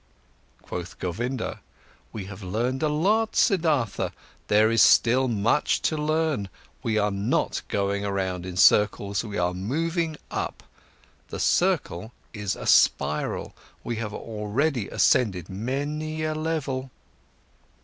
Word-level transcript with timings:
Quoth 0.63 0.97
Govinda: 0.97 1.61
"We 2.11 2.25
have 2.25 2.41
learned 2.41 2.81
a 2.81 2.89
lot, 2.89 3.35
Siddhartha, 3.35 4.09
there 4.47 4.71
is 4.71 4.81
still 4.81 5.27
much 5.27 5.79
to 5.83 5.95
learn. 5.95 6.49
We 6.81 6.97
are 6.97 7.11
not 7.11 7.61
going 7.67 8.03
around 8.03 8.43
in 8.43 8.57
circles, 8.57 9.23
we 9.23 9.37
are 9.37 9.53
moving 9.53 10.17
up, 10.31 10.63
the 11.27 11.39
circle 11.39 12.13
is 12.33 12.55
a 12.55 12.65
spiral, 12.65 13.53
we 13.83 13.97
have 13.97 14.11
already 14.11 14.87
ascended 14.89 15.49
many 15.49 16.23
a 16.23 16.33
level." 16.33 16.89